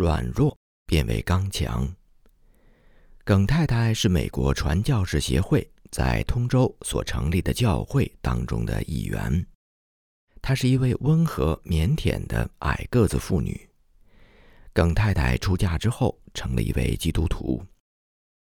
[0.00, 1.86] 软弱变为刚强。
[3.22, 9.46] 耿太太是美国传教士协会在通州所成立的教会当中的一员。
[10.40, 13.68] 她是一位温和腼腆的矮个子妇女。
[14.72, 17.62] 耿太太出嫁之后成了一位基督徒，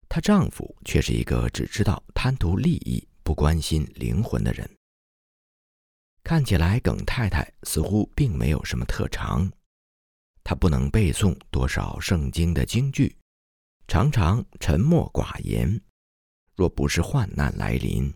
[0.08, 4.70] 她丈夫却是一个只知道贪图利益、不关心灵魂的人。
[6.24, 9.52] 看起来，耿太太似乎并没有什么特长，
[10.44, 13.16] 他不能背诵多少圣经的经句，
[13.88, 15.82] 常常沉默寡言。
[16.56, 18.14] 若不是患难来临，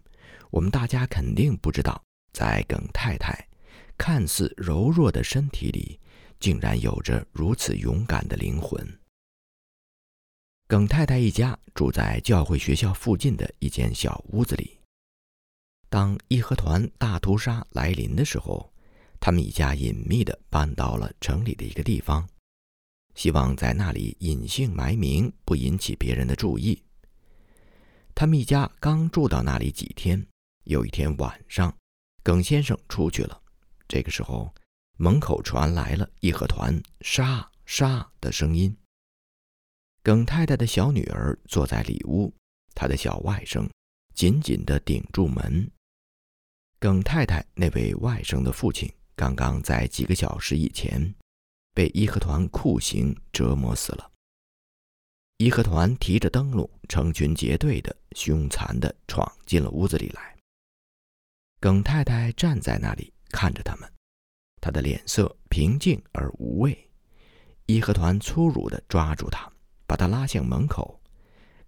[0.51, 3.47] 我们大家肯定不知道，在耿太太
[3.97, 5.99] 看似柔弱的身体里。
[6.39, 8.99] 竟然有着如此勇敢的灵魂。
[10.67, 14.77] 耿太太一家住在教会学校附近的一间小屋子里。
[15.89, 18.71] 当义和团大屠杀来临的时候，
[19.19, 22.27] 他们一家隐秘地搬到了城里的一个地方，
[23.15, 26.81] 希望在那里隐姓埋名，不引起别人的注意。
[28.15, 30.25] 他们一家刚住到那里几天，
[30.63, 31.75] 有一天晚上，
[32.23, 33.41] 耿先生出去了。
[33.87, 34.53] 这个时候。
[34.99, 38.75] 门口传来了义和团“杀杀”的声音。
[40.01, 42.33] 耿太太的小女儿坐在里屋，
[42.73, 43.69] 她的小外甥
[44.15, 45.69] 紧紧地顶住门。
[46.79, 51.13] 耿太太那位外甥的父亲刚刚在几个小时以前
[51.73, 54.11] 被义和团酷刑折磨死了。
[55.37, 60.37] 义和团提着灯笼，成群结队的、凶残的闯进了屋子里来。
[61.59, 63.91] 耿太太站在那里看着他们。
[64.61, 66.89] 他的脸色平静而无畏。
[67.65, 69.51] 义和团粗鲁地抓住他，
[69.87, 71.01] 把他拉向门口。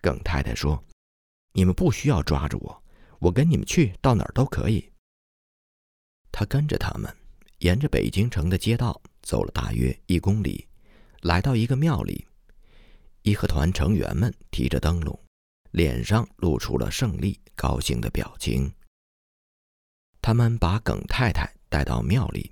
[0.01, 0.83] 耿太太说
[1.53, 2.83] ：“你们不需要抓住我，
[3.19, 4.91] 我跟你们去到哪儿都可以。”
[6.31, 7.15] 他跟着他们，
[7.59, 10.67] 沿着北京城的街道走了大约一公里，
[11.21, 12.27] 来到一个庙里。
[13.21, 15.17] 义和团成员们提着灯笼，
[15.71, 18.71] 脸上露出了胜利、高兴的表情。
[20.21, 22.51] 他们把耿太太带到庙里。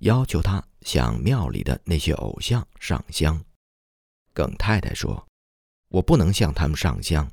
[0.00, 3.42] 要求他向庙里的那些偶像上香。
[4.34, 5.26] 耿太太说
[5.88, 7.30] ：“我不能向他们上香，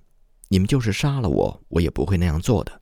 [0.47, 2.81] 你们就是杀了我，我也不会那样做的。”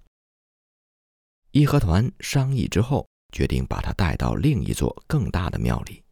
[1.52, 6.04] 义和团商议之后，决定把他带到另一座更大的庙里，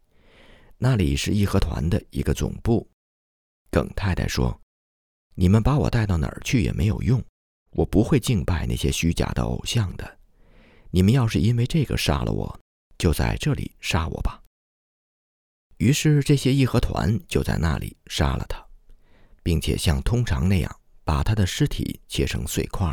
[0.76, 2.88] 那里是义和团的一个总部。
[3.70, 4.60] 耿太太说
[5.34, 7.22] ：“你们把我带到哪儿去也没有用，
[7.70, 10.18] 我不会敬拜那些虚假的偶像的。
[10.90, 12.60] 你们要是因为这个杀了我，”
[12.98, 14.42] 就在这里杀我吧。
[15.76, 18.60] 于是这些义和团就在那里杀了他，
[19.44, 22.92] 并且像通常那样把他的尸体切成碎块，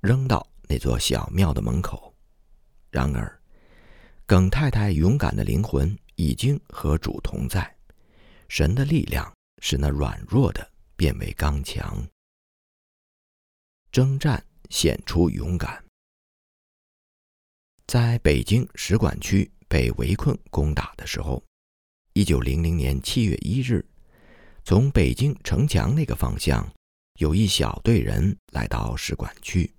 [0.00, 2.12] 扔到那座小庙的门口。
[2.90, 3.37] 然而，
[4.28, 7.78] 耿太太勇敢的灵魂已经和主同在，
[8.50, 12.06] 神的力量使那软弱的变为刚强。
[13.90, 15.82] 征战显出勇敢。
[17.86, 21.42] 在北京使馆区被围困攻打的时候，
[22.12, 23.82] 一九零零年七月一日，
[24.62, 26.70] 从北京城墙那个方向，
[27.14, 29.72] 有一小队人来到使馆区，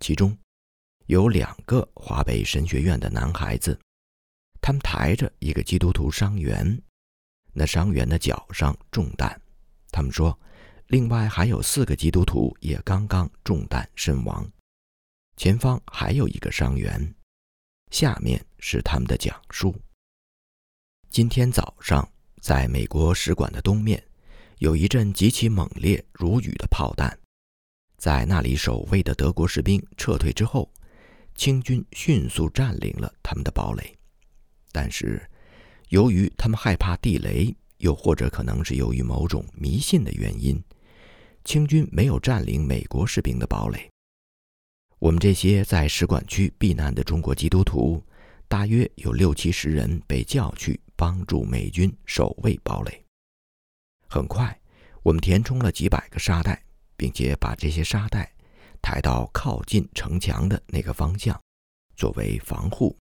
[0.00, 0.36] 其中
[1.06, 3.78] 有两个华北神学院的男孩子，
[4.60, 6.82] 他们抬着一个基督徒伤员，
[7.52, 9.40] 那伤员的脚上中弹，
[9.92, 10.36] 他们说，
[10.88, 14.44] 另外还有四个基督徒也刚刚中弹身亡，
[15.36, 17.14] 前方还有一个伤员。
[17.92, 19.72] 下面是他们的讲述。
[21.08, 22.06] 今天早上，
[22.42, 24.02] 在美国使馆的东面，
[24.58, 27.16] 有一阵极其猛烈如雨的炮弹。
[27.96, 30.68] 在那里守卫的德国士兵撤退之后，
[31.36, 33.96] 清军迅速占领了他们的堡垒。
[34.72, 35.22] 但是，
[35.90, 40.62] 由于他们害怕地雷，又或者可能是由于某种迷信的原因，
[41.44, 43.88] 清军没有占领美国士兵的堡垒。
[44.98, 48.02] 我们这些在使馆区避难的中国基督徒，
[48.48, 53.04] 大约有六七十人被叫去帮助美军守卫堡垒。
[54.08, 54.58] 很快，
[55.02, 56.64] 我们填充了几百个沙袋，
[56.96, 58.32] 并且把这些沙袋
[58.82, 61.40] 抬到靠近城墙的那个方向，
[61.96, 62.96] 作为防护。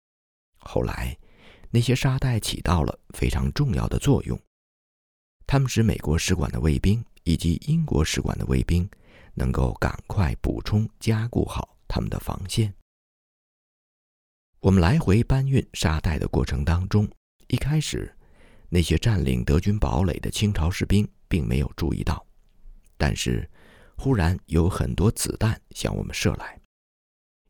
[0.57, 1.17] 后来，
[1.69, 4.39] 那些沙袋起到了非常重要的作用，
[5.45, 8.89] 他们使美国使馆的卫兵以及英国使馆的卫兵
[9.33, 11.67] 能够赶快补充加固好。
[11.93, 12.73] 他们的防线。
[14.61, 17.05] 我们来回搬运沙袋的过程当中，
[17.49, 18.15] 一开始，
[18.69, 22.25] 那些占领德军堡垒的清朝士兵并没有注意到，
[22.95, 23.45] 但是，
[24.01, 26.59] 忽然有很多子弹向我们射来，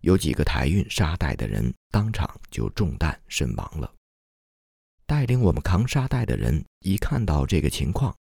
[0.01, 3.89] 有几个抬运沙袋的人当场就中弹身亡了。
[5.05, 8.13] 带领我们扛沙袋的人一看到这个情况，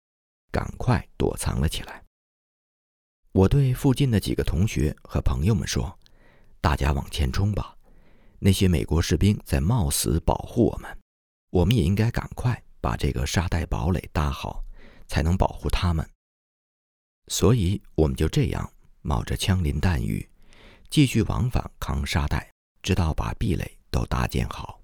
[0.52, 2.04] 赶快躲藏了起来。
[3.32, 5.98] 我对附近的几个同学和朋友们说
[6.60, 7.74] ：“大家往前冲吧！
[8.40, 10.98] 那些美国士兵在冒死保护我们，
[11.48, 14.62] 我们也应该赶快把这个沙袋堡垒搭好，
[15.06, 16.06] 才能保护他们。”
[17.28, 18.72] 所以，我们就这样
[19.02, 20.28] 冒着枪林弹雨，
[20.90, 22.50] 继续往返扛沙袋，
[22.82, 24.80] 直到把壁垒都搭建好。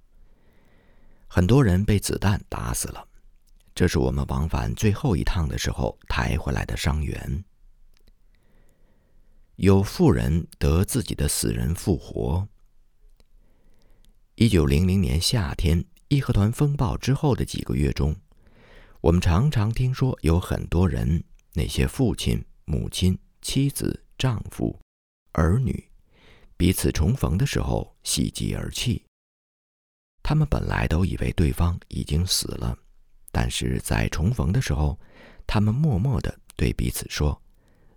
[1.26, 3.08] 很多人被子弹打死了，
[3.74, 7.44] 这是我们往返最后一趟的时候抬回来的伤员。
[9.56, 12.46] 有富人得自己的死人复活。
[14.34, 18.16] 一九零零年夏天，义和团风暴之后的几个月中，
[19.00, 21.22] 我们常常听说有很多人，
[21.54, 24.78] 那些父亲、母亲、妻子、丈夫、
[25.32, 25.88] 儿女，
[26.56, 29.02] 彼此重逢的时候喜极而泣。
[30.22, 32.76] 他们本来都以为对方已经死了，
[33.30, 34.98] 但是在重逢的时候，
[35.46, 37.40] 他们默默地对彼此说：“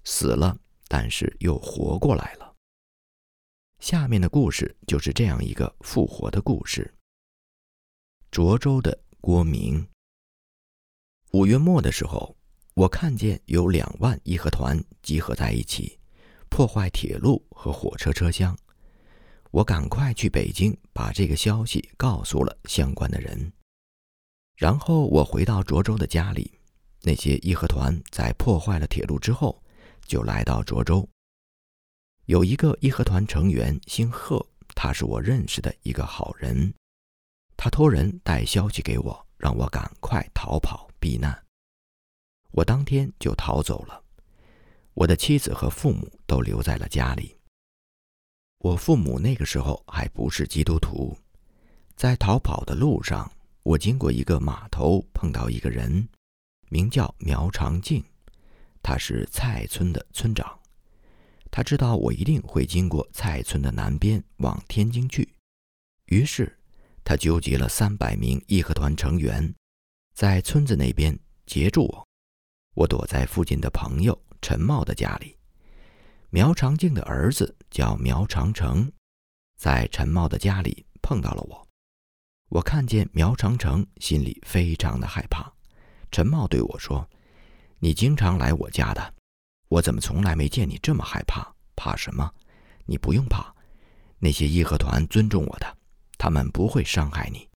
[0.06, 0.58] 死了。”
[0.90, 2.56] 但是又活过来了。
[3.80, 6.94] 下面的故事就是这样一个复活的故事。
[8.32, 9.86] 涿州的郭明。
[11.34, 12.38] 五月末的时候，
[12.78, 15.98] 我看见有两万义和团集合在一起，
[16.48, 18.56] 破坏铁路和火车车厢。
[19.50, 23.52] 我赶快去北京，把这个消息告诉了相关的人。
[24.56, 26.52] 然后我回到涿州的家里，
[27.02, 29.60] 那些义和团在破坏了铁路之后。
[30.06, 31.10] 就来到涿州，
[32.28, 34.46] 有一个义和团成员姓贺，
[34.76, 36.72] 他是我认识的一个好人。
[37.58, 41.47] 他托人带消息给我，让我赶快逃跑避难。
[42.52, 44.04] 我当天就逃走了，
[44.94, 47.38] 我的妻子和父母都留在了家里。
[48.60, 51.18] 我父母那个时候还不是基督徒。
[51.96, 53.32] 在逃跑的路上，
[53.64, 56.08] 我经过一个码头，碰到一个人，
[56.70, 58.04] 名叫苗长静。
[58.82, 60.58] 他是蔡村的村长，
[61.52, 65.28] 他知道我一定会经过蔡村的南边往天津去，
[66.06, 66.58] 于是
[67.04, 69.54] 他纠集了三百名义和团成员，
[70.14, 72.07] 在村子那边截住我。
[72.78, 75.36] 我躲在附近的朋友陈茂的家里，
[76.30, 78.92] 苗长静的儿子叫苗长城，
[79.58, 81.68] 在陈茂的家里碰到了我。
[82.50, 85.52] 我看见苗长城，心里非常的害怕。
[86.12, 87.10] 陈茂对我说。
[87.80, 89.14] 你经常来我家的，
[89.70, 91.52] 我怎么从来没见你这么害怕？
[91.76, 92.32] 怕什么？
[92.86, 93.56] 你不用怕，
[94.20, 95.78] 那些义和团尊重我的，
[96.20, 97.50] 他们不会伤害你。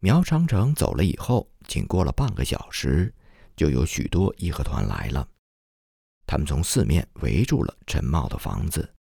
[0.00, 3.14] 苗长城走了以后，仅过了半个小时，
[3.56, 5.28] 就有许多义和团来了，
[6.26, 8.94] 他们从四面围住了陈茂的房子，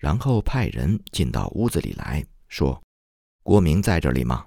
[0.00, 2.82] 然后派人进到屋子里来说
[3.42, 4.46] ：“郭明在这里吗？”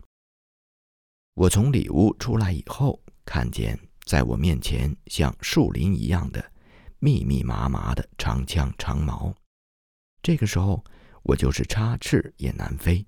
[1.36, 3.80] 我从里屋出来以后，看见。
[4.06, 6.52] 在我面前，像树林一样的
[7.00, 9.36] 密密麻麻的长枪长矛。
[10.24, 10.82] 这个时候，
[11.24, 13.06] 我就是插翅也难飞。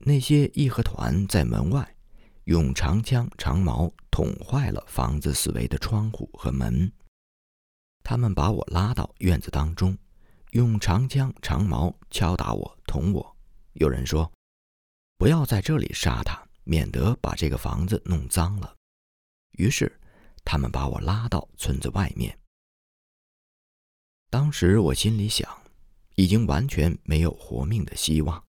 [0.00, 1.96] 那些义和团在门外
[2.48, 6.90] 用长枪长矛捅坏了房子四围的窗户和门。
[8.02, 9.94] 他们把我拉到院子当中，
[10.52, 13.36] 用长枪长矛敲打我、捅我。
[13.74, 14.32] 有人说
[15.18, 18.74] ：“不要在这里杀他，免得把这个房子弄脏了。”
[19.58, 20.00] 于是，
[20.42, 22.38] 他们把我拉到村子外面。
[24.30, 25.46] 当时我心里想，
[26.14, 28.42] 已经完全没有活命的希望，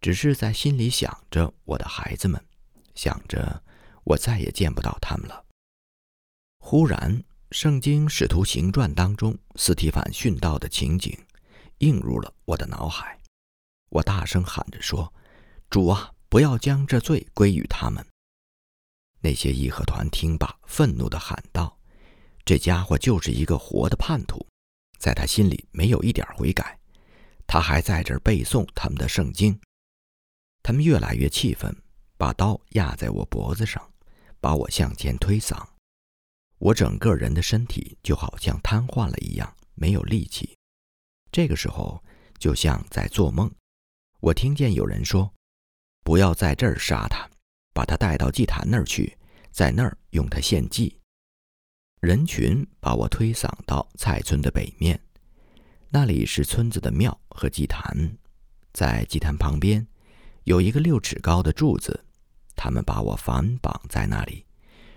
[0.00, 2.44] 只是在心里想着我的孩子们，
[3.02, 3.60] 想着
[4.04, 5.44] 我再也见不到他们了。
[6.60, 7.18] 忽然，
[7.50, 11.18] 《圣经·使徒行传》当中斯提凡殉道的情景
[11.78, 13.18] 映入了我的脑海。
[13.88, 15.12] 我大声喊着说
[15.68, 18.06] ：“主啊，不要将这罪归于他们。”
[19.18, 21.76] 那些义和团听罢，愤怒地喊道
[22.46, 24.46] ：“这家伙就是一个活的叛徒，
[25.00, 26.78] 在他心里没有一点悔改，
[27.48, 29.58] 他还在这儿背诵他们的圣经。”
[30.62, 31.81] 他们越来越气愤，
[32.22, 33.82] 把刀压在我脖子上，
[34.38, 35.60] 把我向前推搡。
[36.58, 40.56] 我整个人的身体就好像瘫痪了一样，没有力气。
[41.32, 42.00] 这个时候，
[42.38, 43.50] 就像在做梦。
[44.20, 45.34] 我听见有人说
[46.04, 47.28] ：“不要在这儿杀他。”
[47.74, 49.18] 把他带到祭坛那儿去，
[49.50, 50.96] 在那儿用他献祭。
[52.00, 55.02] 人群把我推搡到蔡村的北面，
[55.88, 58.16] 那里是村子的庙和祭坛。
[58.72, 59.84] 在祭坛旁边
[60.44, 62.04] 有一个六尺高的柱子，
[62.62, 64.46] 他们把我反绑在那里，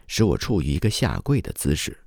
[0.06, 2.00] 使我处于一个下跪的姿势。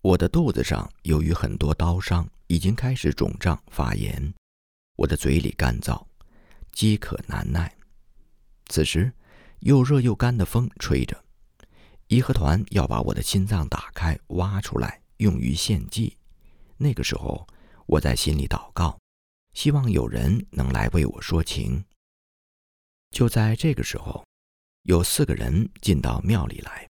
[0.00, 4.32] 我的肚子上由于很多刀伤，已经开始肿胀发炎，
[4.96, 6.02] 我的嘴里干燥，
[6.72, 7.70] 饥渴难耐。
[8.68, 9.12] 此时。
[9.60, 11.22] 又热又干的风吹着，
[12.06, 16.16] 义和团要把我的心脏打开挖出来，用于献祭。
[16.78, 17.46] 那个时候，
[17.84, 18.98] 我在心里祷告，
[19.52, 21.84] 希望有人能来为我说情。
[23.10, 24.24] 就在这个时候，
[24.84, 26.88] 有四个人进到庙里来，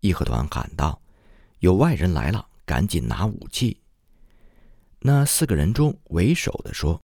[0.00, 1.02] 义和团喊道
[1.58, 3.80] ：“有外人来了，赶紧拿武器。”
[5.00, 7.00] 那四个人中为首的说：“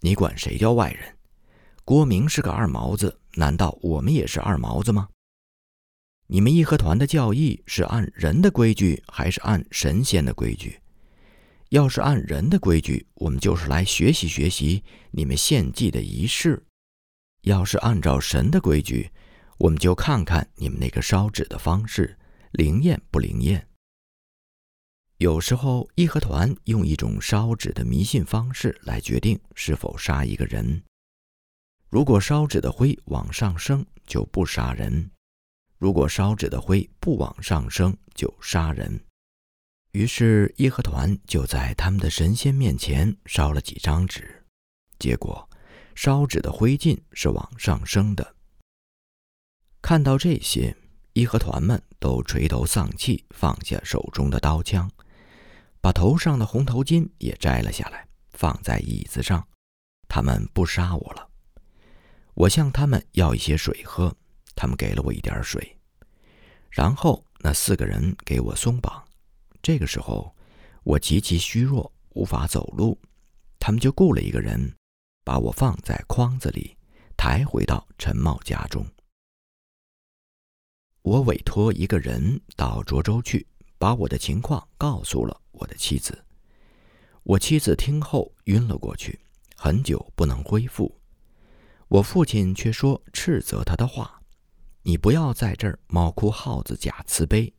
[0.00, 1.16] 你管谁叫外人？
[1.84, 5.08] 郭明是个二毛子，难道我们也是二毛子吗？
[6.26, 10.80] 你们义和团的教义是按人的规矩，还是按神仙的规矩？
[11.68, 16.64] 要是按人的规矩，我们就是来学习学习你们献祭的仪式。”
[17.42, 19.10] 要是按照神的规矩，
[19.58, 22.18] 我们就看看你们那个烧纸的方式
[22.52, 23.68] 灵验不灵验。
[25.18, 30.82] 有时候义和团用一种烧纸的迷信方式来决定是否杀一个人。
[31.88, 35.08] 如果烧纸的灰往上升，就不杀人；
[35.78, 39.00] 如果烧纸的灰不往上升，就杀人。
[39.92, 44.44] 于是义和团就在他们的神仙面前烧了几张纸，
[44.98, 45.48] 结果。
[45.94, 48.33] 烧纸的灰烬是往上升的。
[49.84, 50.74] 看到这些，
[51.12, 54.90] 义和团们都垂头丧气，放下手中的刀枪，
[55.82, 59.46] 把头上的红头巾也摘了下来，放在椅子上。
[60.08, 61.28] 他们不杀我了。
[62.32, 64.10] 我向他们要一些水喝，
[64.56, 65.76] 他们给了我一点水。
[66.70, 69.04] 然后那四个人给我松绑。
[69.60, 70.34] 这个时候，
[70.82, 72.98] 我极其虚弱，无法走路。
[73.58, 74.74] 他们就雇了一个人。
[75.22, 76.74] 把我放在筐子里，
[77.18, 78.86] 抬回到陈茂家中。
[81.04, 83.46] 我委托一个人到涿州去，
[83.76, 86.24] 把我的情况告诉了我的妻子。
[87.24, 89.20] 我妻子听后晕了过去，
[89.54, 90.98] 很久不能恢复。
[91.88, 94.18] 我父亲却说斥责他的话
[94.82, 97.52] ：“你不要在这儿猫哭耗子假慈悲。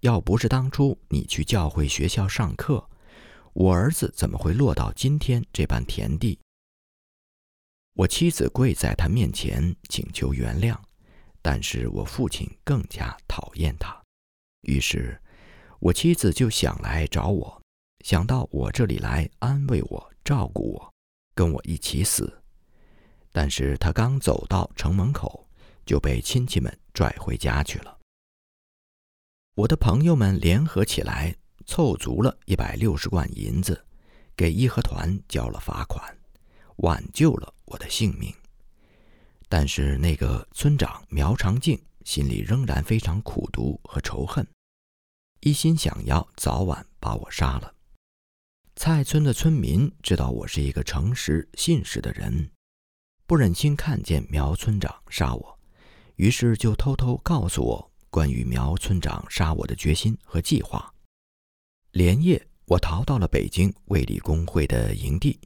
[0.00, 2.86] 要不是当初你去教会学校上课，
[3.54, 6.38] 我儿子怎么会落到今天这般田地？”
[7.96, 10.76] 我妻子跪在他面前请求原谅，
[11.44, 13.94] 但是我父亲更加讨厌他。
[14.62, 15.20] 于是，
[15.78, 17.60] 我妻子就想来找我，
[18.02, 20.94] 想到我这里来安慰我、照顾我，
[21.34, 22.40] 跟我一起死。
[23.30, 25.46] 但是他刚走到城门口，
[25.84, 27.98] 就被亲戚们拽回家去了。
[29.54, 31.36] 我的朋友们联合起来，
[31.66, 33.84] 凑足了一百六十贯银子，
[34.34, 36.02] 给义和团交了罚款。
[36.76, 38.34] 挽救了我的性命，
[39.56, 44.44] 但是那个村长苗长敬心里仍然非常苦毒和仇恨，
[45.42, 47.72] 一心想要早晚把我杀了。
[48.74, 52.50] 蔡村的村民知道我是一个诚实信实的人，
[53.28, 55.60] 不忍心看见苗村长杀我，
[56.16, 60.92] 于是就偷偷告诉我关于苗村长杀我的决心和计划。
[61.92, 65.38] 连夜，我逃到了北京卫理公会的营地。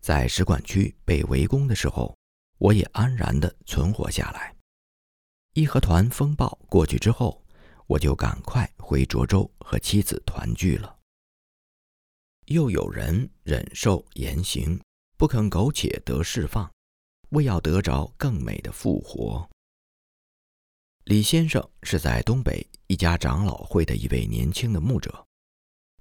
[0.00, 2.16] 在使馆区被围攻的时候，
[2.62, 4.54] 我也安然地存活下来。
[5.54, 7.44] 义和团风暴过去之后，
[7.88, 10.96] 我就赶快回涿州和妻子团聚了。
[12.46, 14.80] 又有人忍受严刑，
[15.16, 16.70] 不肯苟且得释放，
[17.30, 19.50] 为要得着更美的复活。
[21.06, 25.26] 李先生是在东北一家长老会的一位年轻的牧者。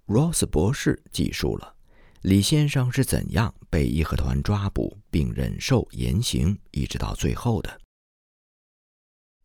[0.05, 1.75] Ross 博士记述了。
[2.21, 7.81] 李先生是怎样被义和团抓捕并忍受严刑，一直到最后的？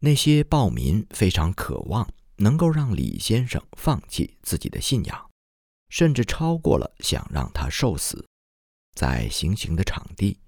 [0.00, 2.06] 那些暴民非常渴望
[2.36, 5.30] 能够让李先生放弃自己的信仰，
[5.88, 8.22] 甚至超过了想让他受死。
[8.94, 10.38] 在行刑的场地，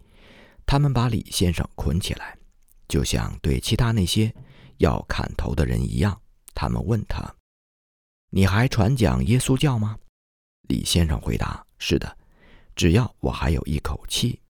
[0.66, 2.36] 他们把李先生捆起来，
[2.88, 4.34] 就像对其他那些
[4.76, 6.20] 要砍头的人一样。
[6.54, 7.36] 他们问他
[8.28, 9.98] ：“你还传讲耶稣教吗？”
[10.68, 12.16] 李先生回答：“是的。”
[12.78, 14.40] 只要我还有一口气。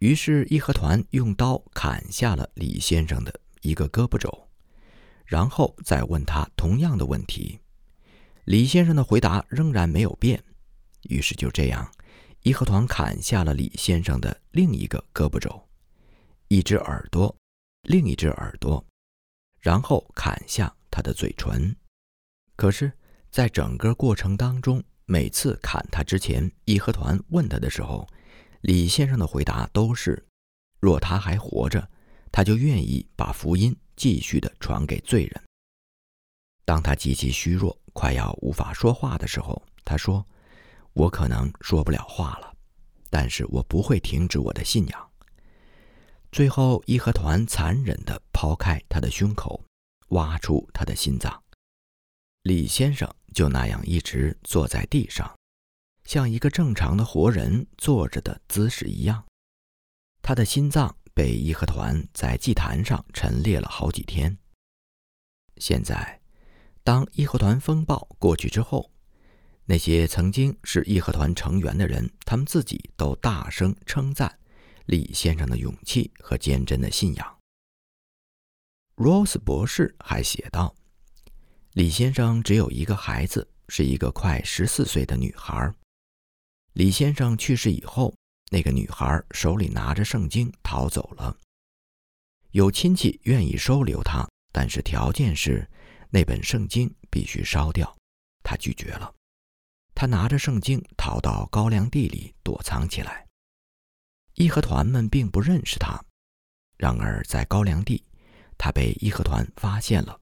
[0.00, 4.48] 于是义和团用刀砍下了李先生的一个胳膊肘，
[5.24, 7.60] 然后再问他同样的问题。
[8.46, 10.42] 李先生的回答仍然没有变。
[11.02, 11.88] 于是就这样，
[12.42, 15.68] 义和团砍下了李先生的另一个胳膊肘、
[16.48, 17.32] 一只耳朵、
[17.82, 18.84] 另一只耳朵，
[19.60, 21.76] 然后砍下他的嘴唇。
[22.56, 22.90] 可是，
[23.30, 28.06] 在整个过程当中，每次砍他之前，义和团问他的时候，
[28.60, 30.24] 李先生的回答都是：
[30.80, 31.88] 若他还活着，
[32.30, 35.42] 他就愿意把福音继续的传给罪人。
[36.64, 40.24] 当他极其虚弱，快要无法说话的时候，他说
[40.94, 42.54] ：“我可能说不了话了，
[43.10, 45.10] 但是我不会停止我的信仰。”
[46.30, 49.64] 最后，义和团残忍地抛开他的胸口，
[50.10, 51.42] 挖出他的心脏。
[52.42, 55.38] 李先生就那样一直坐在地上，
[56.04, 59.24] 像一个正常的活人坐着的姿势一样。
[60.20, 64.36] 他的心脏被义和团在祭坛上陈列了好几天。
[65.58, 66.20] 现在，
[66.82, 68.90] 当义和团风暴过去之后，
[69.66, 74.40] 那些曾经是义和团成员的人，他们自己都大声称赞。
[74.86, 77.38] 李先生的勇气和坚贞的信仰。
[78.96, 80.74] Rose 博士还写道
[81.74, 85.72] ：“李先生只有一个孩子，是一个快十四岁的女孩。
[86.74, 88.14] 李先生去世以后，
[88.50, 91.34] 那个女孩手里拿着圣经逃走了。
[92.50, 95.66] 有亲戚愿意收留她，但是条件是
[96.10, 97.96] 那本圣经必须烧掉。
[98.42, 99.10] 她拒绝了。
[99.94, 103.26] 她拿着圣经逃到高粱地里躲藏起来。”
[104.36, 105.98] 义和团们并不认识他，
[106.76, 108.04] 然而在高粱地，
[108.58, 110.18] 他被义和团发现了。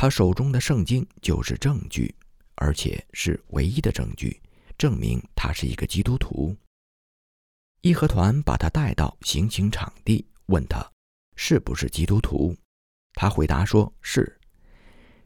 [0.00, 2.14] 他手中的圣经就是证据，
[2.54, 4.40] 而且是唯一的证据，
[4.78, 6.56] 证明他是一个基督徒。
[7.80, 10.88] 义和团把他带到行刑场地，问他
[11.34, 12.56] 是不是基督徒。
[13.14, 14.38] 他回答说是。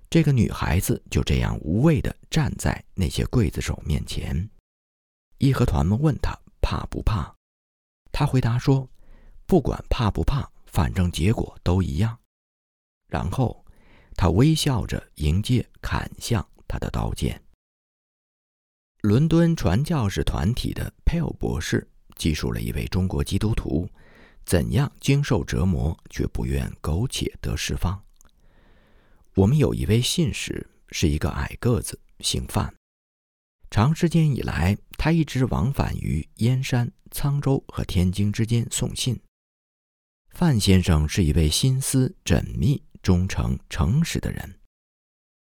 [0.09, 4.49] 这个女孩子就这样无畏地站在那些刽子手面前。
[5.37, 7.31] 义和团们问他怕不怕。
[8.11, 8.89] 他回答说
[9.45, 12.19] ：“不管怕不怕，反正结果都一样。”
[13.09, 13.62] 然后，
[14.17, 17.43] 他微笑着迎接砍向他的刀剑。
[19.01, 23.89] 伦敦传教士团体的佩尔博士记述了一位中国基督徒
[24.45, 28.01] 怎样经受折磨却不愿苟且得释放。
[29.35, 32.73] 我们有一位信使，是一个矮个子，姓范。
[33.71, 39.19] 长时间以来，他一直往返于燕山、沧州和天津之间送信。
[40.31, 44.59] 范先生是一位心思缜密、忠诚、诚实的人。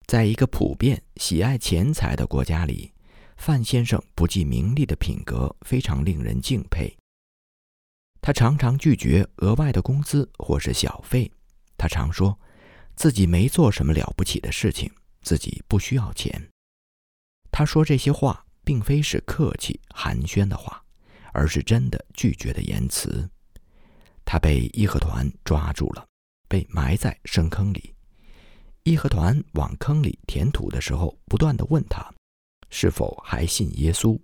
[0.05, 2.93] 在一个普遍喜爱钱财的国家里，
[3.37, 6.95] 范先生不计名利的品格非常令人敬佩。
[8.21, 11.31] 他常常拒绝额外的工资或是小费。
[11.77, 12.37] 他常说，
[12.95, 16.49] 自己没做什么了不起的事情，自己不需要钱。
[17.51, 20.83] 他说这些话并非是客气寒暄的话，
[21.33, 23.29] 而是真的拒绝的言辞。
[24.25, 26.05] 他被义和团抓住了，
[26.47, 27.93] 被埋在深坑里。
[28.83, 32.13] 义和团往坑里填土的时候，不断的问他
[32.69, 34.19] 是否还信耶稣。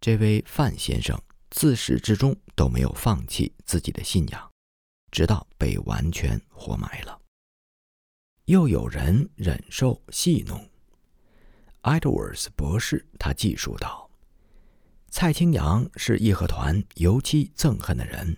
[0.00, 4.50] 这位范先生自始至终都没有放弃自己的信仰，
[5.10, 7.20] 直到被完全活埋了。
[8.46, 10.68] 又有人忍受戏弄。
[11.82, 14.10] Edwards 博士，他记述道
[15.10, 18.36] ：“蔡清扬是义和团尤其憎恨的人，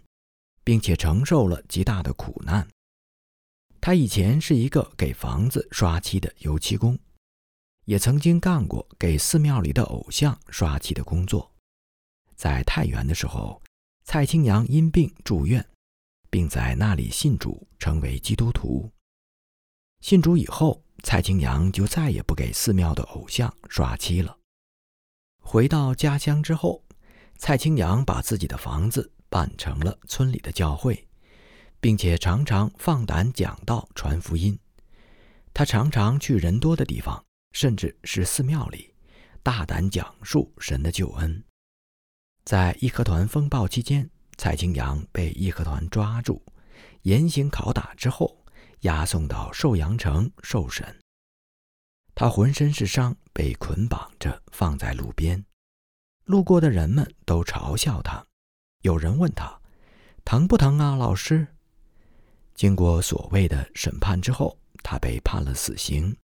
[0.67, 2.67] 并且承受了极大的苦难。
[3.81, 6.99] 他以前是一个给房子刷漆的油漆工，
[7.85, 11.53] 也曾经干过给寺庙里的偶像刷漆的工作。
[12.35, 13.63] 在太原的时候，
[14.03, 15.65] 蔡清扬因病住院，
[16.29, 18.91] 并在那里信主，成为基督徒。
[20.01, 24.37] 信主以后。”蔡清扬就再也不给寺庙的偶像刷漆了。
[25.41, 26.83] 回到家乡之后，
[27.37, 31.07] 蔡清扬把自己的房子办成了村里的教会，
[31.79, 34.59] 并且常常放胆讲道、传福音。
[35.53, 37.23] 他常常去人多的地方，
[37.53, 38.95] 甚至是寺庙里，
[39.43, 41.45] 大胆讲述神的救恩。
[42.45, 46.43] 在义和团风暴期间，蔡清扬被义和团抓住，
[47.03, 48.43] 严刑拷打之后。
[48.81, 50.99] 押送到寿阳城受审，
[52.15, 55.45] 他浑身是伤，被捆绑着放在路边。
[56.25, 58.26] 路过的人们都嘲笑他。
[58.87, 59.61] 有人问他
[60.25, 61.45] ：“疼不疼啊，老师？”
[62.55, 66.17] 经过所谓的审判之后，他被判了死刑。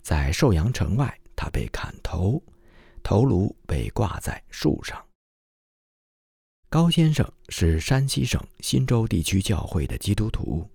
[0.00, 2.40] 在寿阳城外，他被砍头，
[3.02, 5.04] 头颅被挂在树上。
[6.68, 10.70] 高先生是山西省忻州地区教会的基督徒。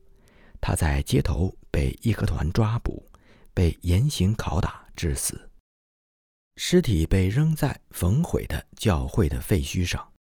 [0.60, 3.10] 他在街头被义和团抓捕，
[3.54, 5.50] 被严刑拷打致死，
[6.58, 10.13] 尸体被扔在焚毁的教会的废墟上。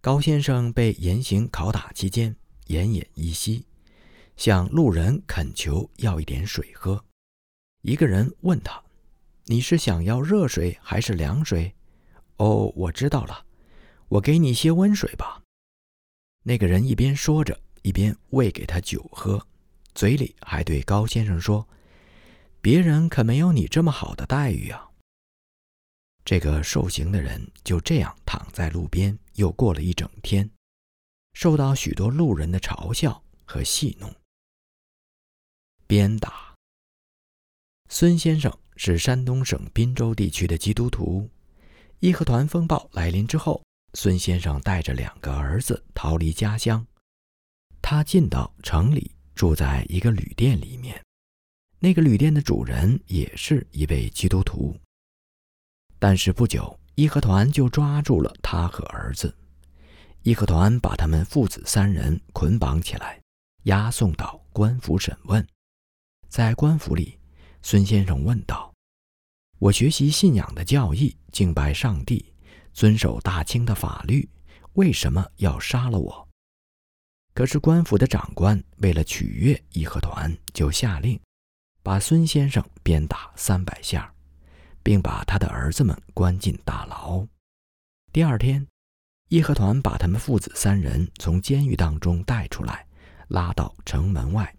[0.00, 2.34] 高先生被严刑拷打期间
[2.66, 3.66] 奄奄一息，
[4.36, 7.04] 向路人恳求要一点水喝。
[7.82, 8.82] 一个人问他
[9.46, 11.74] ：“你是想要热水还是凉水
[12.38, 13.44] ？”“哦，我知道了，
[14.08, 15.42] 我给你些温水吧。”
[16.44, 17.60] 那个人一边说着。
[17.82, 19.46] 一边喂给他酒喝，
[19.94, 21.68] 嘴里还对高先生说
[22.60, 24.85] ：“别人可没有你这么好的待遇啊。”
[26.26, 30.50] 这个受刑的人就这样躺在路边，又过了一整天。
[31.34, 34.12] 受到许多路人的嘲笑和戏弄。
[35.86, 36.52] 鞭打。
[37.88, 41.30] 孙先生是山东省滨州地区的基督徒。
[42.00, 43.62] 义和团风暴来临之后，
[43.94, 46.84] 孙先生带着两个儿子逃离家乡。
[47.80, 51.00] 他进到城里，住在一个旅店里面。
[51.78, 54.76] 那个旅店的主人也是一位基督徒。
[55.98, 59.34] 但是不久，义和团就抓住了他和儿子。
[60.22, 63.20] 义和团把他们父子三人捆绑起来，
[63.64, 65.46] 押送到官府审问。
[66.28, 67.18] 在官府里。
[67.62, 68.72] 孙先生问道
[69.58, 72.32] ：“我学习信仰的教义，敬拜上帝，
[72.72, 74.28] 遵守大清的法律，
[74.74, 76.28] 为什么要杀了我？”
[77.34, 81.18] 可是官府的长官为了取悦义和团，就下令
[81.82, 84.14] 把孙先生鞭打三百下，
[84.86, 87.26] 并把他的儿子们关进大牢。
[88.12, 88.64] 第二天，
[89.30, 92.86] 义和团把他们父子三人从监狱当中带出来，
[93.26, 94.54] 拉到城门外。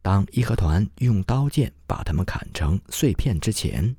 [0.00, 3.94] 当义和团用刀剑把他们砍成碎片之前，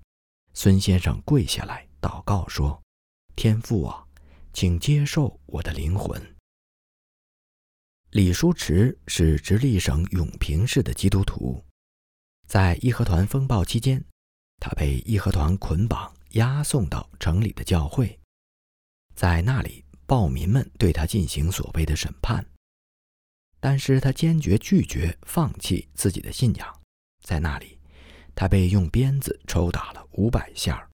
[0.56, 2.82] 孙先生跪下来祷告说
[3.38, 4.04] ：“天父啊，
[4.52, 6.20] 请接受我的灵魂。”
[8.10, 11.64] 李书池是直隶省永平市的基督徒，
[12.48, 14.04] 在义和团风暴期间，
[14.62, 18.20] 他被义和团捆绑押送到城里的教会，
[19.16, 22.46] 在那里，暴民们对他进行所谓的审判。
[23.60, 26.82] 但是他坚决拒绝放弃自己的信仰，
[27.24, 27.80] 在那里，
[28.36, 30.88] 他被用鞭子抽打了五百下，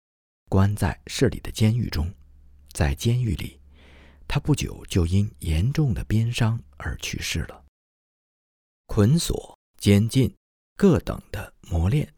[0.49, 2.09] 关在市里的监狱中。
[2.71, 3.59] 在监狱里，
[4.29, 7.65] 他不久就因严重的鞭伤而去世了。
[8.85, 10.33] 捆锁、监禁、
[10.77, 12.13] 各等的磨练。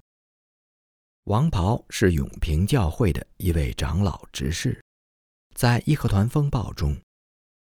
[1.25, 4.83] 王袍是永平教会的一位长老执事，
[5.55, 6.99] 在义和团风暴中，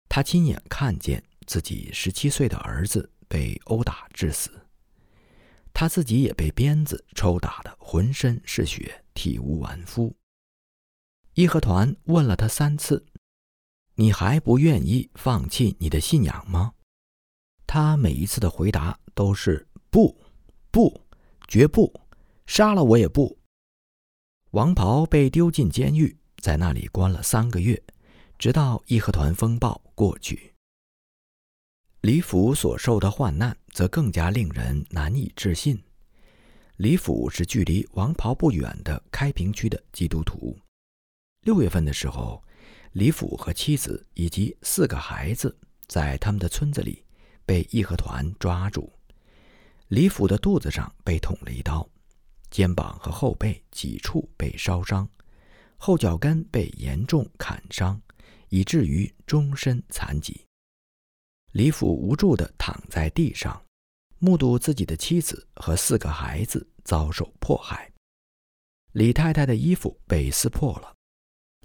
[0.09, 1.23] 他亲眼看见。
[1.47, 4.51] 自己十七岁的儿子被殴打致死，
[5.73, 10.13] 他自己也被鞭子抽打得浑身是血，体无完肤。
[11.35, 13.07] 义和团问了他三次
[13.95, 16.75] ：“你还不愿意放弃你的信仰吗？”
[17.65, 20.21] 他每一次的回答都是“不，
[20.73, 21.01] 不，
[21.47, 22.01] 绝不，
[22.49, 23.39] 杀了我也不。”
[24.57, 27.79] 王袍被丢进监狱，在那里关了三个月，
[28.39, 30.55] 直到义和团风暴过去。
[32.01, 35.79] 李府所受的患难则更加令人难以置信。
[36.79, 40.59] 李府是距离王袍不远的开平区的基督徒。
[41.43, 42.43] 六月份的时候，
[42.93, 45.55] 李府和妻子以及四个孩子
[45.87, 47.05] 在他们的村子里
[47.45, 48.91] 被义和团抓住。
[49.89, 51.87] 李府的肚子上被捅了一刀，
[52.57, 55.07] 肩膀和后背几处被烧伤，
[55.77, 58.01] 后脚跟被严重砍伤，
[58.49, 60.47] 以至于终身残疾。
[61.53, 63.63] 李府无助地躺在地上，
[64.19, 67.93] 目睹自己的妻子和四个孩子遭受迫害。
[68.93, 70.95] 李太太的衣服被撕破了，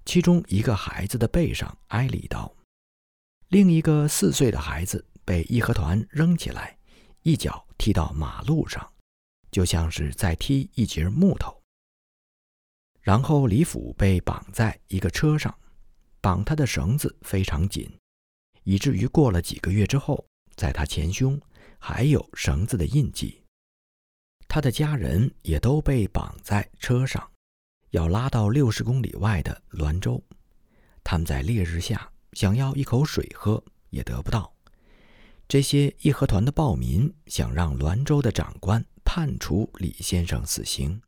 [0.04, 2.54] 其中一个孩子的背上挨了一刀，
[3.48, 6.78] 另一个四岁的孩子被义和团扔起来，
[7.22, 8.92] 一脚踢到马路上，
[9.52, 11.62] 就像是在踢一截木头。
[13.02, 15.54] 然后李府被绑在一个车上，
[16.22, 17.92] 绑他的绳子非常紧。
[18.64, 20.24] 以至于过了几个月之后，
[20.56, 21.40] 在他前胸
[21.80, 23.42] 还有绳子的印记。
[24.48, 27.28] 他的家人也都被绑在车上，
[27.90, 30.24] 要拉到六十公里外的滦州。
[31.04, 34.54] 他们在烈日下想要一口水喝，也得不到。
[35.48, 41.02] 这些义和团的暴民想让滦州的长官判处李先生死刑，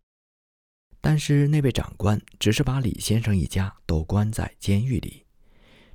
[1.01, 5.25] 但是那位长官只是把李先生一家都关在监狱里，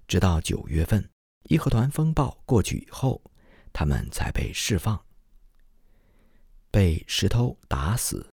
[0.06, 1.08] 直到九月份。
[1.44, 3.22] 义和团风暴过去以后，
[3.72, 5.02] 他们才被释放。
[6.70, 8.28] 被石头打死。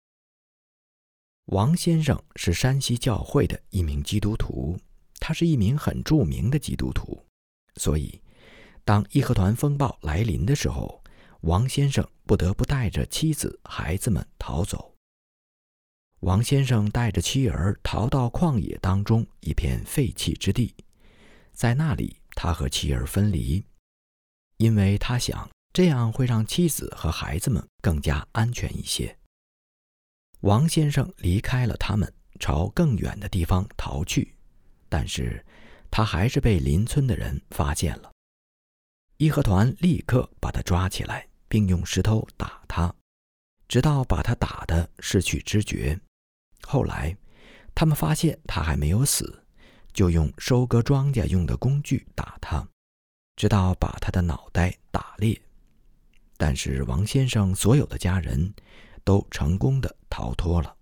[1.47, 4.79] 王先生是山西教会的一名基督徒，
[5.19, 7.25] 他是一名很著名的基督徒，
[7.75, 8.21] 所以
[8.85, 11.00] 当义和团风暴来临的时候，
[11.41, 14.95] 王先生不得不带着妻子、孩子们逃走。
[16.21, 20.73] 王先生带着妻儿逃到旷野当中一片废弃之地，
[21.53, 22.17] 在那里。
[22.33, 23.63] 他和妻儿分离，
[24.55, 29.15] 因为他想这样会让妻子和孩子们更加安全一些。
[30.39, 34.33] 王先生离开了他们，朝更远的地方逃去，
[34.87, 35.45] 但是
[35.91, 38.11] 他还是被邻村的人发现了。
[39.17, 42.95] 义和团立刻把他抓起来，并用石头打他，
[43.67, 45.99] 直到把他打得失去知觉。
[46.61, 47.17] 后来，
[47.75, 49.39] 他们发现他还没有死。
[49.93, 52.65] 就用收割庄稼用的工具打他，
[53.35, 55.37] 直到把他的脑袋打裂。
[56.37, 58.53] 但是王先生所有的家人
[59.03, 60.77] 都成功的逃脱了。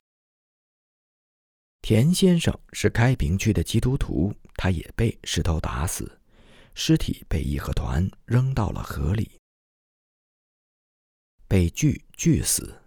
[1.81, 6.19] 田先生是开平区的基督徒，他也被石头打死，
[6.75, 9.38] 尸体被义和团扔到了河里，
[11.49, 12.79] 被锯锯死。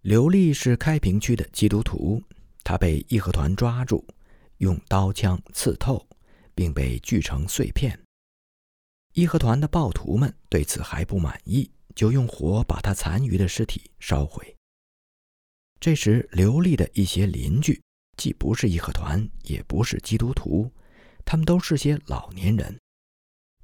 [0.00, 2.22] 刘丽是开平区的基督徒，
[2.64, 4.02] 他被义和团抓住，
[4.56, 6.08] 用刀枪刺透，
[6.54, 8.00] 并被锯成碎片。
[9.12, 14.56] 义和团的暴徒们对此还不满意，就用火把他残余的尸体烧毁。
[15.78, 17.78] 这时，刘丽的一些邻居
[18.16, 20.72] 既不是义和团，也不是基督徒，
[21.26, 22.78] 他们都是些老年人。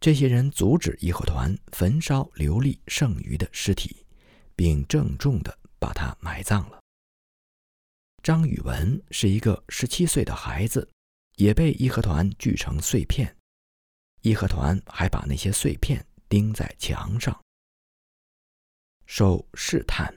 [0.01, 4.07] 这些人阻止义和团焚烧刘丽剩余的尸体，
[4.55, 6.81] 并郑重地把他埋葬了。
[8.23, 10.89] 张宇文是一个十七岁的孩子，
[11.37, 13.35] 也被义和团锯成碎片。
[14.23, 17.41] 义和团还把那些碎片钉在墙上，
[19.07, 20.13] 受试探。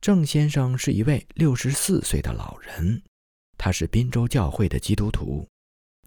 [0.00, 3.02] 郑先生是一位六十四岁的老人，
[3.56, 5.46] 他是滨州教会的基督徒。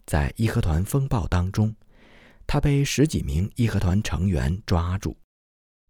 [0.06, 1.74] 在义和团风暴当中，
[2.48, 5.16] 他被十几名义和团成员抓住。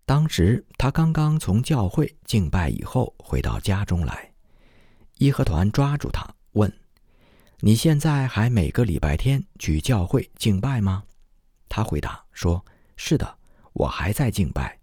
[0.05, 4.33] 当时他刚刚从教会敬拜以后回到家中来，
[5.19, 6.71] 义和团抓住他问
[7.61, 11.05] ：“你现在还每个礼拜天去教会敬拜吗？”
[11.69, 12.65] 他回答说
[12.97, 13.39] ：“是的，
[13.75, 14.81] 我还在敬拜。”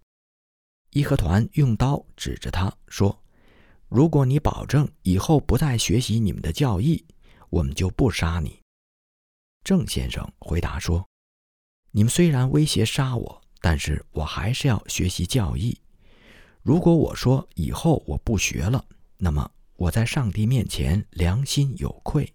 [0.92, 3.22] 义和团用刀指着他说
[3.90, 7.04] ：“如果你保证以后不再学习你们的教义，
[7.50, 8.62] 我们就不杀你。”
[9.66, 11.06] 郑先生回答说
[11.96, 15.80] ：“你们虽然威胁杀我，但是我还是要学习教义。
[16.62, 18.84] 如果我说以后我不学了，
[19.16, 22.30] 那么我在上帝面前良心有愧。”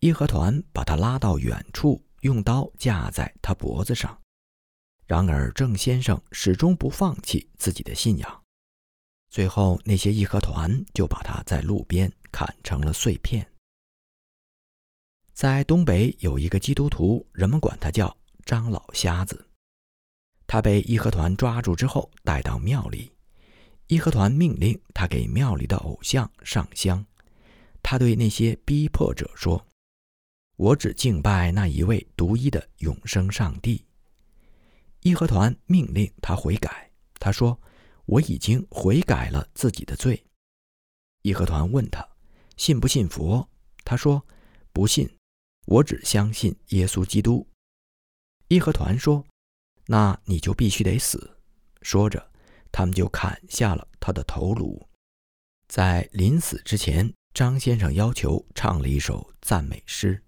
[0.00, 4.18] 义和团把他拉到远处，用刀架在他脖子上。
[5.04, 8.42] 然而，郑先生始终不放弃自己的信仰。
[9.28, 13.46] 最后，那些义和团就把他在路边砍成了碎片。
[15.34, 19.48] 在东北有一个基督徒，人们管他叫张老瞎子。
[20.46, 23.12] 他被义和团抓住之后，带到庙里。
[23.86, 27.04] 义和团命令他给庙里的偶像上香。
[27.82, 29.66] 他对那些逼迫者说
[30.56, 33.84] ：“我只敬拜那一位独一的永生上帝。”
[35.00, 36.90] 义和团命令他悔改。
[37.20, 37.60] 他说
[38.06, 40.24] ：“我已经悔改了自己的罪。”
[41.22, 42.06] 义和团问他
[42.56, 43.48] ：“信不信佛？”
[43.84, 44.26] 他说
[44.72, 45.10] ：“不信，
[45.66, 47.46] 我只相信耶稣基督。”
[48.54, 49.24] 义和团说
[49.88, 51.36] ：“那你就必须得死。”
[51.82, 52.30] 说着，
[52.70, 54.88] 他们就砍下了他的头颅。
[55.68, 60.22] 在临死之前，张先生要求唱了一首赞美诗。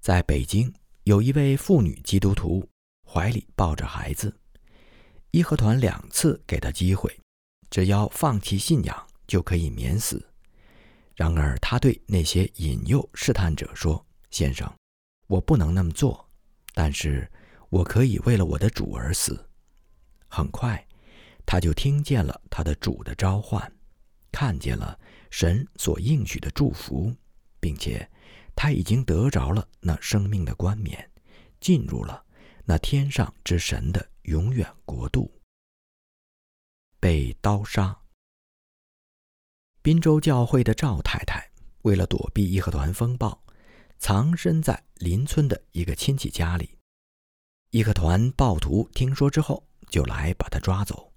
[0.00, 0.72] 在北京，
[1.04, 2.68] 有一位妇女基督徒。
[3.10, 4.38] 怀里抱着孩子，
[5.30, 7.18] 义和团两次给他机会，
[7.70, 10.28] 只要放弃信仰就可以免死。
[11.14, 14.70] 然而他对那些引诱试探者说：“先生，
[15.26, 16.27] 我不能那么做，
[16.78, 17.28] 但是
[17.70, 19.50] 我可以为了我的主而死。”
[20.30, 20.86] 很快，
[21.44, 23.60] 他就听见了他的主的召唤，
[24.30, 24.96] 看见了
[25.28, 27.12] 神所应许的祝福，
[27.58, 28.08] 并且
[28.54, 31.10] 他已经得着了那生命的冠冕，
[31.58, 32.24] 进入了。
[32.64, 35.28] 那天上之神的永远国度，
[37.00, 37.98] 被刀杀。
[39.82, 41.50] 滨州教会的赵太太
[41.82, 43.42] 为了躲避义和团风暴，
[43.98, 46.78] 藏身在邻村的一个亲戚家里。
[47.70, 51.12] 义和团暴徒听说之后，就来把他抓走。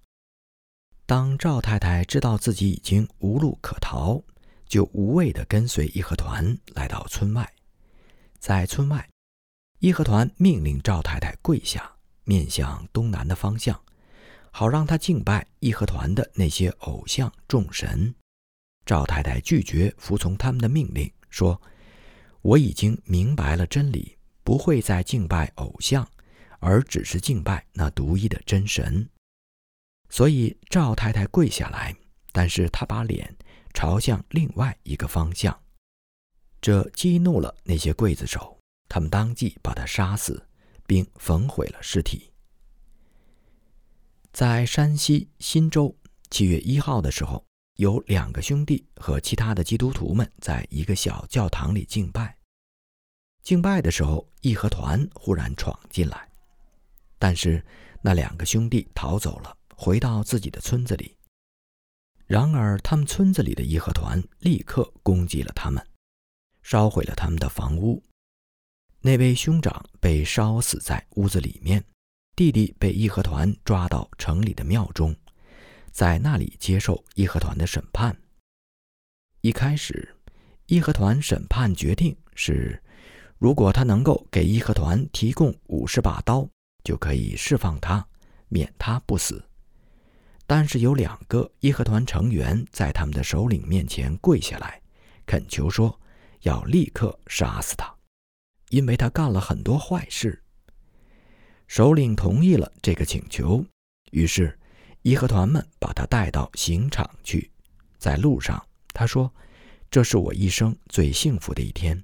[1.06, 4.24] 当赵太太知道自己已经无路可逃，
[4.66, 7.54] 就无畏地跟随义和团来到村外，
[8.40, 9.08] 在村外。
[9.80, 13.82] 义和团命令赵太太跪下，面向东南的方向，
[14.52, 18.14] 好让他敬拜义和团的那些偶像众神。
[18.86, 21.62] 赵太太拒绝服从他们的命令，说
[22.42, 26.08] ：“我已经明白了真理，不会再敬拜偶像，
[26.60, 29.10] 而只是敬拜那独一的真神。”
[30.10, 31.96] 所以赵太太跪下来，
[32.32, 33.36] 但是她把脸
[33.74, 35.58] 朝向另外一个方向，
[36.60, 38.58] 这激怒了那些刽子手。
[38.90, 40.46] 他们当即把他杀死，
[40.86, 42.30] 并焚毁了尸体。
[44.34, 45.96] 在山西忻州，
[46.30, 47.46] 七月一号的时候，
[47.82, 52.38] 有两个兄弟和其他的基督徒们在一个小教堂里敬拜。
[53.42, 56.30] 敬拜的时候，义和团忽然闯进来，
[57.18, 57.66] 但是
[58.04, 61.18] 那两个兄弟逃走了，回到自己的村子里。
[62.28, 65.84] 然而，他们村子里的义和团立刻攻击了他们，
[66.62, 68.04] 烧毁了他们的房屋。
[69.00, 71.84] 那位兄长被烧死在屋子里面，
[72.36, 75.16] 弟弟被义和团抓到城里的庙中，
[75.92, 78.16] 在那里接受义和团的审判。
[79.42, 80.16] 一开始，
[80.68, 82.82] 义和团审判决定是，
[83.38, 86.48] 如果他能够给义和团提供五十把刀，
[86.84, 88.06] 就可以释放他，
[88.50, 89.44] 免他不死。
[90.48, 94.82] 但是有两个义和团成员在他们的首领面前跪下来，
[95.26, 96.00] 恳求说
[96.42, 97.94] 要立刻杀死他，
[98.70, 100.44] 因为他干了很多坏事。
[101.68, 103.66] 首领同意了这个请求，
[104.12, 104.60] 于是
[105.02, 107.52] 义和团们把他带到刑场去。
[107.98, 109.34] 在路上，他说
[109.92, 112.04] ：“这是我一生最幸福的一天。”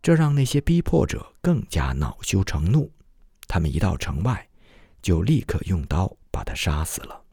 [0.00, 2.90] 这让那些逼迫者更加恼羞成怒，
[3.46, 4.48] 他们一到城外，
[5.02, 7.24] 就立刻用刀把他杀死了。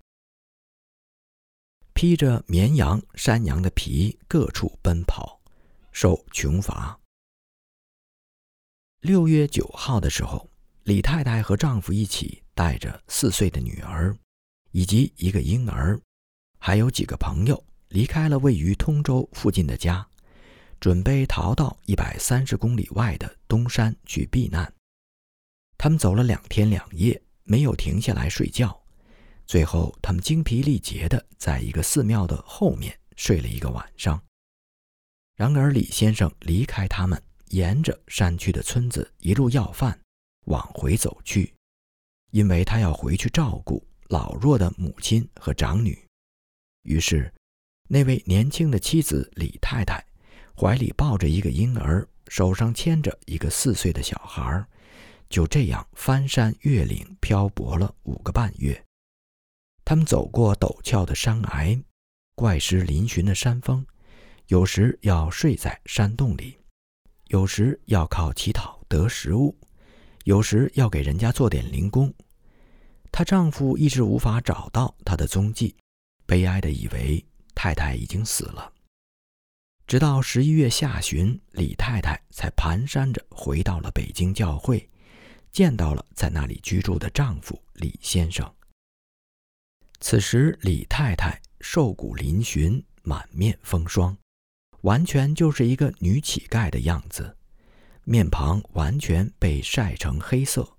[1.93, 5.39] 披着绵羊、山羊的皮，各处奔跑，
[5.91, 6.99] 受穷乏。
[8.99, 10.49] 六月九号的时候，
[10.83, 14.17] 李太太和丈夫一起带着四岁的女儿，
[14.75, 15.97] 以及一个婴儿，
[16.59, 20.05] 还有几个朋友，离开了位于通州附近的家，
[20.81, 24.73] 准备逃到一百三十公里外的东山去避难。
[25.77, 28.77] 他们走了两天两夜，没有停下来睡觉。
[29.47, 34.21] 最后，他们精疲力竭地在一个寺庙的后面睡了一个晚上。
[35.37, 39.97] 然而，李先生离开他们，沿着山区的村子一路要饭，
[40.47, 41.55] 往回走去，
[42.31, 45.97] 因为他要回去照顾老弱的母亲和长女。
[46.83, 47.33] 于是，
[47.87, 50.05] 那位年轻的妻子李太太，
[50.55, 54.65] 怀里抱着一个婴儿，手上牵着一个四岁的小孩，
[55.29, 58.83] 就这样翻山越岭漂泊了五个半月。
[59.83, 61.83] 他们走过陡峭的山崖，
[62.35, 63.85] 怪石嶙峋的山峰，
[64.47, 66.57] 有时要睡在山洞里，
[67.27, 69.55] 有时要靠乞讨得食物，
[70.25, 72.13] 有时要给人家做点零工。
[73.17, 75.73] 她丈夫一直无法找到她的踪迹，
[76.25, 77.25] 悲哀地以为
[77.55, 78.73] 太太已经死了。
[79.87, 84.89] 直到十一月下旬，李太太才蹒跚着回到了北京教会，
[85.49, 88.53] 见到了在那里居住的丈夫李先生。
[90.01, 94.17] 此时，李太太瘦骨嶙峋，满面风霜，
[94.81, 97.37] 完全就是一个女乞丐的样子，
[98.03, 100.74] 面庞完全被晒成黑色。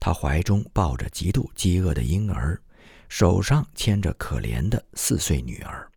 [0.00, 2.60] 她怀中抱着极度饥饿的婴儿，
[3.08, 5.90] 手上牵着可怜的四岁女儿。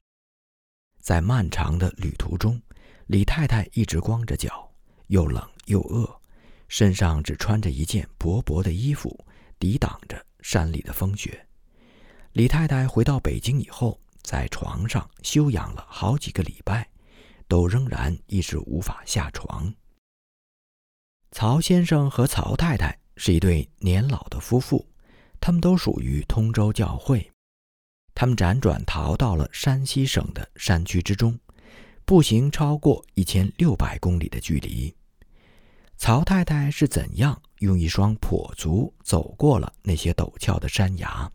[1.00, 2.62] 在漫长的旅途中，
[3.08, 4.72] 李太太一直光着脚，
[5.08, 6.22] 又冷又饿，
[6.68, 9.26] 身上只穿着一件薄薄的衣服，
[9.58, 11.48] 抵挡着山里的风雪。
[12.34, 16.88] 李太太回到北京以后，在床上休养了好几个礼拜，
[17.48, 19.74] 都仍然一直无法下床。
[21.32, 24.84] 曹先生和曹太太是一对年老的夫妇，
[25.40, 27.32] 他们都属于通州教会。
[28.16, 31.38] 他们辗转逃到了山西省的山区之中，
[32.04, 34.92] 步行超过一千六百公里的距离。
[35.98, 41.32] 曹太太是怎样用一双跛足走过了那些陡峭的山崖？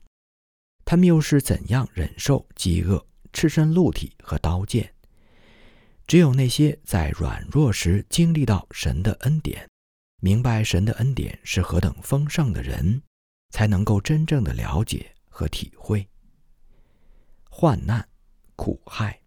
[0.85, 4.93] 他们又是怎样忍受饥饿、赤身露体和刀剑？
[6.09, 9.69] 只有那些在软弱时经历到神的恩典，
[10.27, 13.01] 明白神的恩典是何等丰盛的人，
[13.51, 16.05] 才能够真正的了解和体会
[17.49, 18.05] 患难、
[18.57, 19.23] 苦害。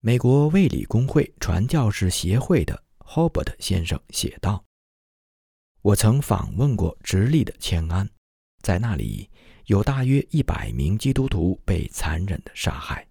[0.00, 4.62] 美国卫理公会传教士协会的 Hobart 先生写道
[5.80, 8.06] ：“我曾访问过直隶的迁安，
[8.62, 9.30] 在那里。”
[9.64, 13.08] 有大约一百名基督徒被残忍的杀害，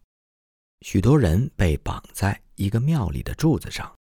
[0.82, 3.97] 许多人被绑在一个庙里的柱子上，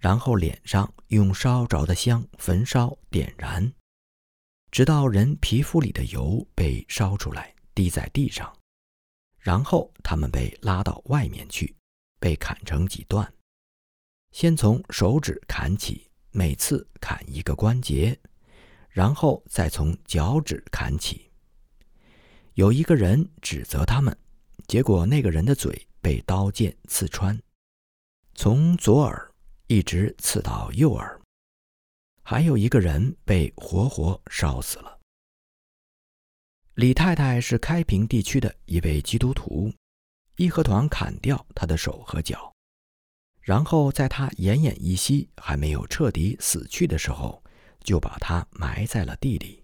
[0.00, 3.70] 然后脸上用烧着的香焚烧点燃，
[4.70, 8.50] 直到人皮肤里的油被烧出来滴在地上，
[9.38, 11.76] 然后他们被拉到外面去，
[12.18, 13.30] 被砍成几段，
[14.32, 18.18] 先从手指砍起，每次砍一个关节，
[18.88, 21.30] 然后再从脚趾砍起。
[22.54, 24.16] 有一个人指责他们，
[24.66, 27.38] 结果那个人的嘴被刀剑刺穿，
[28.34, 29.29] 从左耳
[29.70, 31.20] 一直刺到右耳。
[32.24, 34.98] 还有一个人被活活烧死了。
[36.74, 39.72] 李太太是开平地区的一位基督徒，
[40.34, 42.52] 义和团砍掉他的手和脚，
[43.40, 47.40] 然后在他奄奄一息、还没有彻底死去的时候，
[47.84, 49.62] 就把他埋在了地里。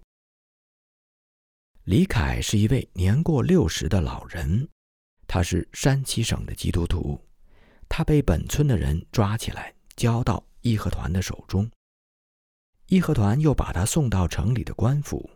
[1.83, 4.69] 李凯是一位年过六十的老人，
[5.27, 7.21] 他是山西省的基督徒。
[7.89, 11.69] 他被本村的人抓起来，交到义和团的手中。
[12.85, 15.29] 义和团又把他送到城里的官府。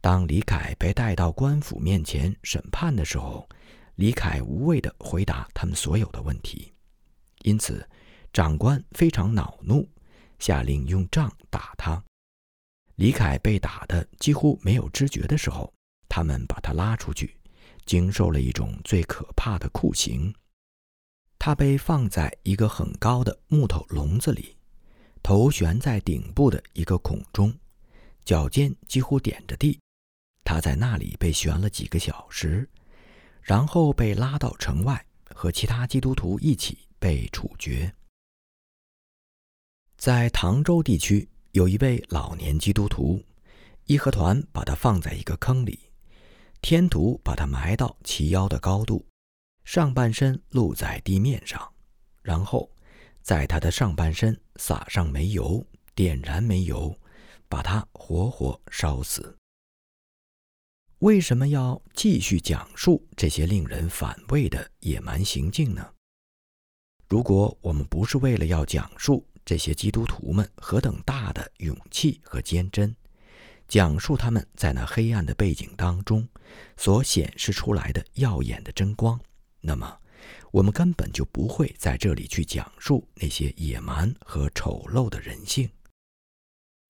[0.00, 3.48] 当李凯被带到官府面前审判的时候，
[3.96, 6.72] 李凯无畏地回答他们所有的问题，
[7.42, 7.88] 因此
[8.32, 9.88] 长官非常恼怒，
[10.38, 12.02] 下令用杖打他。
[12.96, 15.72] 李凯被打得几乎没有知觉的时候，
[16.08, 17.36] 他们把他拉出去，
[17.84, 20.34] 经受了一种最可怕的酷刑。
[21.46, 24.56] 他被放在一个很高的木头笼子里，
[25.22, 27.54] 头悬在顶部的一个孔中，
[28.24, 29.78] 脚尖几乎点着地。
[30.42, 32.68] 他在那里被悬了几个小时，
[33.42, 37.94] 然后被拉到城外，和其他基督徒一起被处决。
[39.96, 41.28] 在唐州地区。
[41.52, 43.22] 有一位老年基督徒，
[43.84, 45.78] 义和团把他放在一个坑里，
[46.60, 49.06] 天徒把他埋到齐腰的高度，
[49.66, 51.60] 上半身露在地面上，
[52.22, 52.70] 然后
[53.20, 56.96] 在他的上半身撒上煤油，点燃煤油，
[57.48, 59.36] 把他活活烧死。
[61.00, 65.92] 为什么要继续讲述这些令人反胃的野蛮行径呢？
[67.08, 72.94] 如果我们不是为了要讲述，这些基督徒们何等大的勇气和坚贞，
[73.66, 76.26] 讲述他们在那黑暗的背景当中
[76.76, 79.20] 所显示出来的耀眼的真光。
[79.66, 79.98] 那么，
[80.52, 85.68] 我们根本就不会在这里去讲述那些野蛮和丑陋的人性。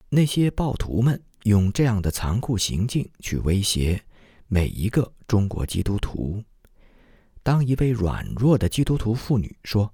[0.09, 4.01] 那些暴徒们用这样的残酷行径去威胁
[4.47, 6.43] 每一个中国基督徒。
[7.41, 9.91] 当一位软弱的基督徒妇女说。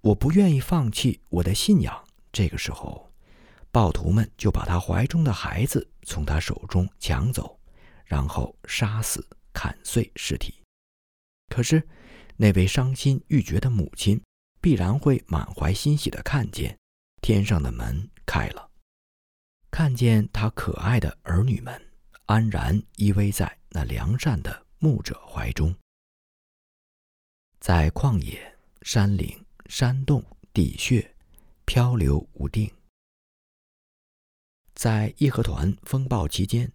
[0.00, 2.04] 我不愿意放弃我的信仰。
[2.32, 3.10] 这个时候，
[3.72, 7.58] 暴徒们就把他怀中的孩子从他手中抢走，
[8.04, 10.54] 然后杀死、砍碎尸体。
[11.48, 11.82] 可是，
[12.38, 14.18] 那位伤心欲绝的母亲
[14.60, 16.78] 必然会满怀欣喜地看见
[17.20, 18.70] 天上的门开了，
[19.70, 21.90] 看见他可爱的儿女们
[22.26, 25.76] 安然依偎在那良善的牧者怀中，
[27.60, 29.44] 在旷野、山岭。
[29.70, 30.24] 山洞、
[30.54, 31.14] 地穴，
[31.66, 32.72] 漂流无定。
[34.74, 36.72] 在义和团风暴期间，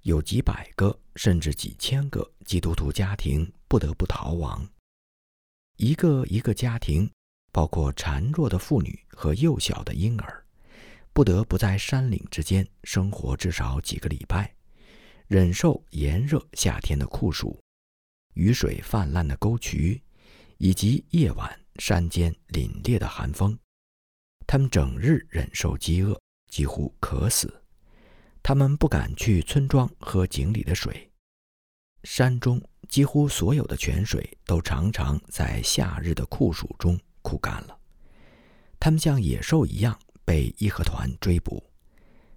[0.00, 4.68] 有几百个甚至几千个基督徒家庭不得不逃亡。
[5.76, 7.10] 一个一个家庭，
[7.50, 10.44] 包括孱弱的妇女和幼小的婴儿，
[11.12, 14.54] 不得不在山岭之间生活至少几个礼拜，
[15.26, 17.60] 忍受炎热夏天的酷暑、
[18.34, 20.02] 雨水泛滥的沟渠，
[20.58, 21.58] 以及夜晚。
[21.76, 23.58] 山间凛冽的寒风，
[24.46, 27.62] 他们整日忍受饥饿，几乎渴死。
[28.42, 31.10] 他们不敢去村庄喝井里的水，
[32.04, 37.78] 山中几乎所有的泉水都常常在夏日的酷暑中枯干了。
[38.78, 41.62] 他们像野兽一样被义和团追捕，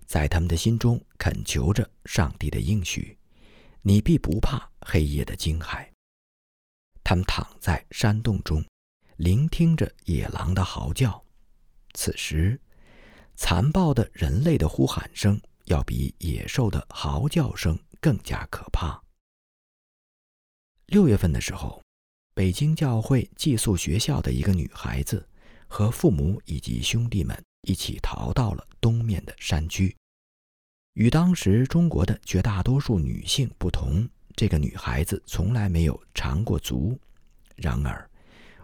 [0.05, 3.17] 在他们的心中恳求着上帝的应许
[3.81, 5.87] ：“你必不怕黑夜的惊骇。”
[7.03, 8.63] 他们躺在山洞中。
[9.17, 11.23] 聆听着野狼的嚎叫，
[11.93, 12.59] 此时，
[13.37, 19.01] 残暴的人类的呼喊声要比野兽的嚎叫声更加可怕。
[20.87, 21.81] 六月份的时候，
[22.33, 25.27] 北京教会寄宿学校的一个女孩子
[25.67, 29.95] 和父母以及兄弟们一起逃到了东面的山区。
[30.93, 36.97] 与当时中国的绝大多数女性不同，这个女孩子从来没有缠过足。
[37.55, 38.09] 然而，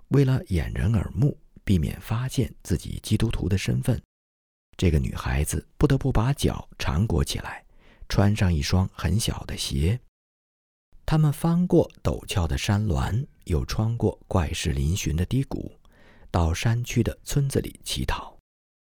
[0.10, 4.02] 为了掩人耳目，避免发现自己基督徒的身份，
[4.78, 7.66] 这个女孩子不得不把脚缠裹起来，
[8.08, 10.00] 穿上一双很小的鞋。
[11.12, 15.78] 他们翻过陡峭的山峦，又穿过怪石嶙峋的低谷，
[16.32, 18.38] 到山区的村子里乞讨，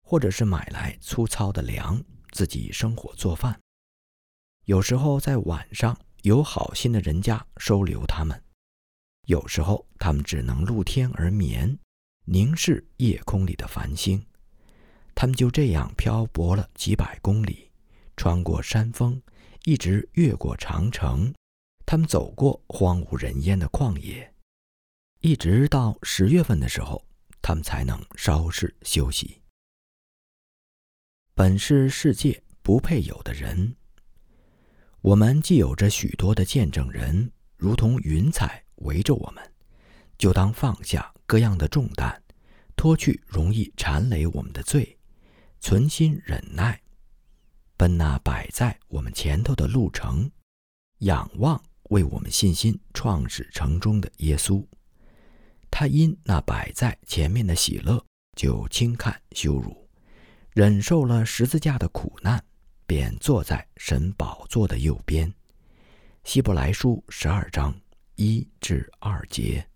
[0.06, 2.00] 或者是买来粗糙的粮，
[2.30, 3.58] 自己生火做饭。
[4.66, 8.40] 有时候在晚上，有好心的人家收留他们。
[9.26, 11.76] 有时候，他们只能露天而眠，
[12.26, 14.24] 凝视夜空里的繁星。
[15.16, 17.72] 他们就这样漂泊了几百公里，
[18.16, 19.20] 穿过山峰，
[19.64, 21.34] 一直越过长城。
[21.86, 24.34] 他们走过荒无人烟的旷野，
[25.20, 27.04] 一直到十月份的时候，
[27.40, 29.40] 他们才能稍事休息。
[31.34, 33.76] 本是世界不配有的人，
[35.00, 38.62] 我们既有着许多的见证人，如同云彩。
[38.78, 39.52] 围着我们，
[40.18, 42.20] 就当放下各样的重担，
[42.74, 44.98] 脱去容易缠累我们的罪，
[45.60, 46.82] 存心忍耐，
[47.76, 50.28] 奔那摆在我们前头的路程，
[50.98, 54.64] 仰望为我们信心创始成终的耶稣。
[55.70, 58.04] 他因那摆在前面的喜乐，
[58.36, 59.88] 就轻看羞辱，
[60.52, 62.42] 忍受了十字架的苦难，
[62.86, 65.32] 便坐在神宝座的右边。
[66.22, 67.74] 希伯来书十二章
[68.14, 69.66] 一至二节。